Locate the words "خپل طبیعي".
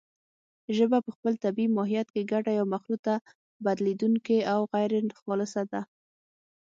1.15-1.73